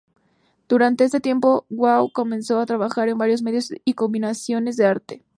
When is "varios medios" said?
3.19-3.71